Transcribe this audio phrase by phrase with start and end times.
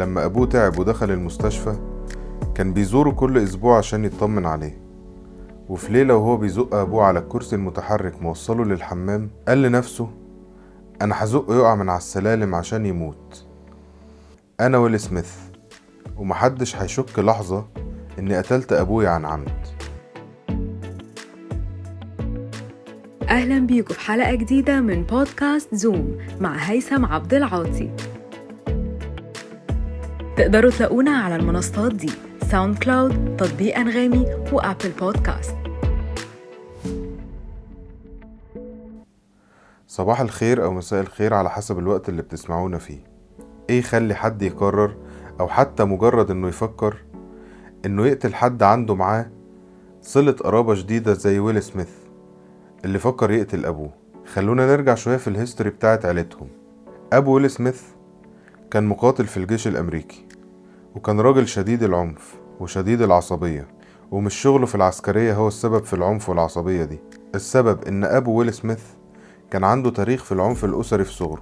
[0.00, 1.74] لما أبوه تعب ودخل المستشفى
[2.54, 4.80] كان بيزوره كل أسبوع عشان يطمن عليه.
[5.68, 10.10] وفي ليلة وهو بيزق أبوه على الكرسي المتحرك موصله للحمام قال لنفسه
[11.02, 13.46] أنا هزقه يقع من على السلالم عشان يموت.
[14.60, 15.32] أنا ويل سميث
[16.16, 17.66] ومحدش هيشك لحظة
[18.18, 19.66] إني قتلت أبويا عن عمد.
[23.28, 27.90] أهلا بيكم في حلقة جديدة من بودكاست زوم مع هيثم عبد العاطي.
[30.40, 32.10] تقدروا تلاقونا على المنصات دي.
[32.50, 35.56] SoundCloud تطبيق أنغامي و Apple Podcasts.
[39.86, 43.04] صباح الخير أو مساء الخير على حسب الوقت اللي بتسمعونا فيه.
[43.70, 44.96] إيه يخلي حد يقرر
[45.40, 46.96] أو حتى مجرد إنه يفكر
[47.86, 49.30] إنه يقتل حد عنده معاه
[50.02, 51.92] صلة قرابة جديدة زي ويل سميث
[52.84, 53.90] اللي فكر يقتل أبوه؟
[54.32, 56.48] خلونا نرجع شوية في ال history بتاعت عيلتهم.
[57.12, 57.82] أبو ويل سميث
[58.70, 60.29] كان مقاتل في الجيش الأمريكي.
[60.94, 63.68] وكان راجل شديد العنف وشديد العصبية
[64.10, 66.98] ومش شغله في العسكرية هو السبب في العنف والعصبية دي.
[67.34, 68.82] السبب إن أبو ويل سميث
[69.50, 71.40] كان عنده تاريخ في العنف الأسري في صغره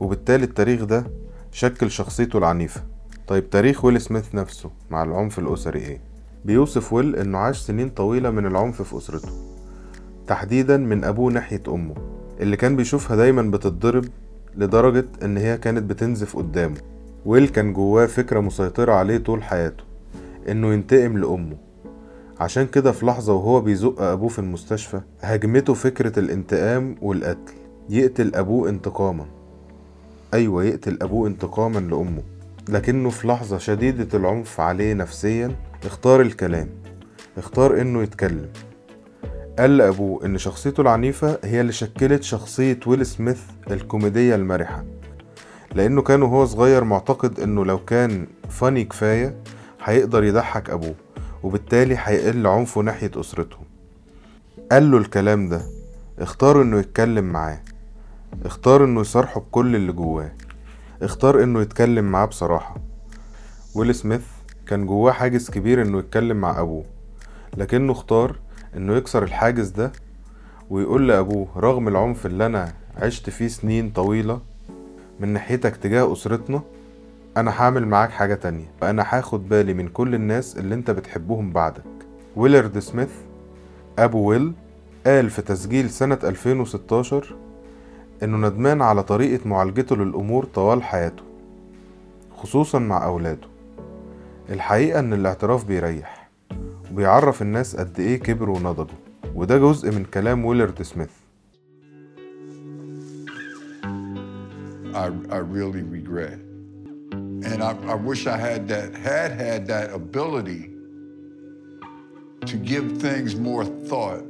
[0.00, 1.04] وبالتالي التاريخ ده
[1.50, 2.82] شكل شخصيته العنيفة.
[3.28, 6.00] طيب تاريخ ويل سميث نفسه مع العنف الأسري إيه؟
[6.44, 9.28] بيوصف ويل إنه عاش سنين طويلة من العنف في أسرته.
[10.26, 11.94] تحديدا من أبوه ناحية أمه
[12.40, 14.04] اللي كان بيشوفها دايما بتتضرب
[14.56, 16.91] لدرجة إن هي كانت بتنزف قدامه.
[17.26, 19.84] ويل كان جواه فكرة مسيطرة عليه طول حياته
[20.48, 21.56] إنه ينتقم لأمه.
[22.40, 27.52] عشان كده في لحظة وهو بيزق أبوه في المستشفى هاجمته فكرة الانتقام والقتل.
[27.88, 29.26] يقتل أبوه انتقاما.
[30.34, 32.22] أيوة يقتل أبوه انتقاما لأمه.
[32.68, 36.68] لكنه في لحظة شديدة العنف عليه نفسيا اختار الكلام.
[37.38, 38.48] اختار إنه يتكلم.
[39.58, 44.84] قال لأبوه إن شخصيته العنيفة هي اللي شكلت شخصية ويل سميث الكوميدية المرحة.
[45.74, 49.34] لأنه كان وهو صغير معتقد إنه لو كان فاني كفاية
[49.84, 50.94] هيقدر يضحك أبوه
[51.42, 53.64] وبالتالي هيقل عنفه ناحية أسرتهم
[54.72, 55.62] قال له الكلام ده
[56.18, 57.60] اختار إنه يتكلم معاه.
[58.44, 60.32] اختار إنه يصارحه بكل اللي جواه.
[61.02, 62.76] اختار إنه يتكلم معاه بصراحة.
[63.74, 64.22] ويل سميث
[64.66, 66.84] كان جواه حاجز كبير إنه يتكلم مع أبوه.
[67.56, 68.36] لكنه اختار
[68.76, 69.92] إنه يكسر الحاجز ده
[70.70, 74.40] ويقول لأبوه رغم العنف اللي أنا عشت فيه سنين طويلة
[75.22, 76.62] من ناحيتك تجاه أسرتنا
[77.36, 78.70] أنا هعمل معاك حاجة تانية.
[78.82, 81.82] وأنا هاخد بالي من كل الناس اللي أنت بتحبهم بعدك.
[82.36, 83.10] ويلرد سميث
[83.98, 84.52] أبو ويل
[85.06, 87.36] قال في تسجيل سنة 2016
[88.22, 91.22] إنه ندمان على طريقة معالجته للأمور طوال حياته
[92.36, 93.48] خصوصا مع أولاده.
[94.50, 96.30] الحقيقة إن الاعتراف بيريح
[96.92, 98.98] وبيعرف الناس قد إيه كبروا ونضجوا.
[99.34, 101.21] وده جزء من كلام ويلرد سميث.
[104.94, 106.38] I, I really regret.
[107.50, 110.70] And I, I wish I had that, had had that ability
[112.46, 114.24] to give things more thought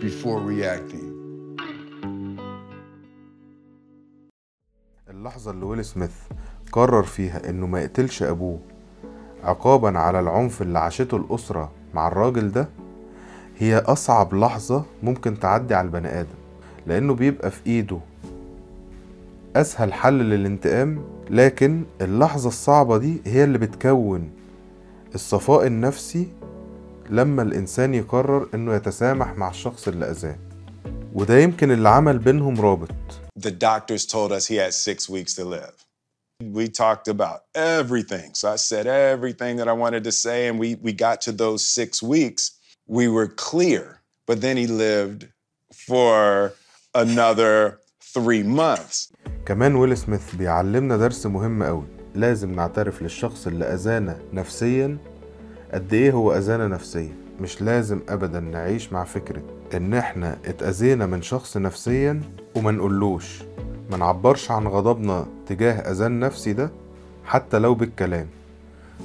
[0.00, 1.06] before reacting.
[5.10, 6.10] اللحظة اللي ويل سميث
[6.72, 8.60] قرر فيها إنه ما يقتلش أبوه
[9.44, 12.68] عقابا على العنف اللي عاشته الأسرة مع الراجل ده
[13.58, 16.38] هي أصعب لحظة ممكن تعدي على البني آدم
[16.86, 17.98] لأنه بيبقى في إيده
[19.56, 24.30] أسهل حل للانتقام لكن اللحظة الصعبة دي هي اللي بتكون
[25.14, 26.28] الصفاء النفسي
[27.10, 30.38] لما الإنسان يقرر إنه يتسامح مع الشخص اللي أذاه
[31.14, 32.90] وده يمكن اللي عمل بينهم رابط
[33.38, 35.74] the doctors told us he had six weeks to live.
[36.42, 38.34] We talked about everything.
[38.34, 41.62] So I said everything that I wanted to say, and we, we got to those
[41.78, 42.42] six weeks.
[42.86, 44.00] We were clear.
[44.26, 45.28] But then he lived
[45.86, 46.52] for
[46.94, 47.80] another
[48.14, 49.10] three months.
[49.46, 51.84] كمان ويل سميث بيعلمنا درس مهم قوي.
[52.14, 54.98] لازم نعترف للشخص اللي أذانا نفسيا.
[55.74, 59.42] قد إيه هو أذانا نفسيا؟ مش لازم أبدا نعيش مع فكرة
[59.74, 62.20] إن إحنا اتأذينا من شخص نفسيا
[62.56, 63.42] وما نقولوش.
[63.90, 66.70] ما نعبرش عن غضبنا تجاه أذان نفسي ده
[67.24, 68.26] حتى لو بالكلام.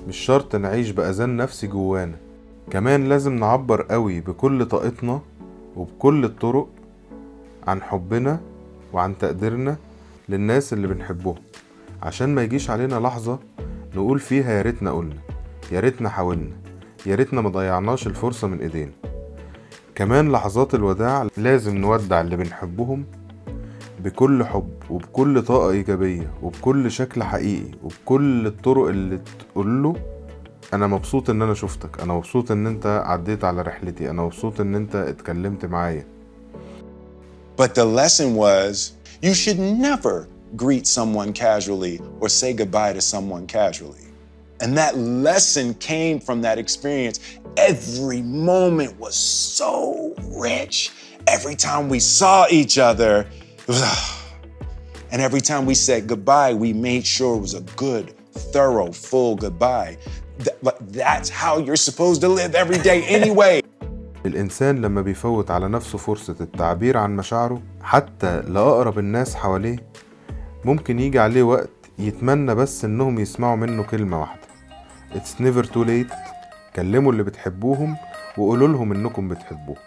[0.08, 2.16] مش شرط نعيش بأذان نفسي جوانا.
[2.72, 5.22] كمان لازم نعبر قوي بكل طاقتنا
[5.76, 6.68] وبكل الطرق
[7.68, 8.40] عن حبنا
[8.94, 9.78] وعن تقديرنا
[10.30, 11.36] للناس اللي بنحبهم.
[12.04, 13.40] عشان ما يجيش علينا لحظة
[13.96, 15.16] نقول فيها يا ريتنا قلنا
[15.72, 16.56] يا ريتنا حاولنا
[17.06, 18.92] يا ريتنا ما ضيعناش الفرصة من ايدينا.
[19.96, 23.06] كمان لحظات الوداع لازم نودع اللي بنحبهم
[24.00, 29.96] بكل حب وبكل طاقة إيجابية وبكل شكل حقيقي وبكل الطرق اللي تقول له
[30.74, 34.76] أنا مبسوط إن أنا شفتك أنا مبسوط إن أنت عديت على رحلتي أنا مبسوط إن
[34.76, 36.06] أنت اتكلمت معايا.
[37.62, 38.92] But the lesson was
[39.26, 44.02] you should never greet someone casually or say goodbye to someone casually.
[44.62, 47.20] And that lesson came from that experience.
[47.58, 50.92] Every moment was so rich.
[51.26, 53.28] Every time we saw each other,
[53.68, 54.36] ah.
[55.12, 59.36] and every time we said goodbye, we made sure it was a good, thorough, full
[59.36, 59.98] goodbye.
[60.82, 63.62] That's how you're supposed to live every day anyway.
[64.26, 69.78] الإنسان لما بيفوت على نفسه فرصة التعبير عن مشاعره حتى لأقرب الناس حواليه
[70.66, 71.70] ممكن يجي عليه وقت
[72.00, 74.42] يتمنى بس إنهم يسمعوا منه كلمة واحدة.
[75.14, 76.16] It's never too late.
[76.76, 77.98] كلموا اللي بتحبوهم
[78.38, 79.78] وقولوا لهم إنكم بتحبوهم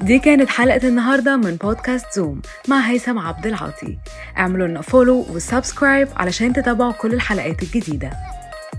[0.00, 3.98] دي كانت حلقة النهاردة من بودكاست Zoom مع هيثم عبد العاطي.
[4.38, 8.10] اعملوا لنا follow و subscribe علشان تتابعوا كل الحلقات الجديدة.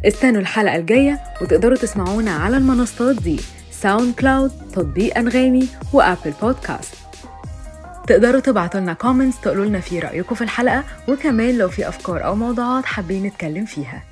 [0.06, 3.40] استنوا الحلقة الجاية وتقدروا تسمعونا على المنصات دي
[3.72, 6.94] SoundCloud تطبيق أنغامي و Apple Podcasts
[8.08, 12.36] تقدروا تبعتوا لنا comments تقولوا لنا فيه رأيكم في الحلقة وكمان لو في أفكار أو
[12.36, 14.04] موضوعات حابين نتكلم فيها.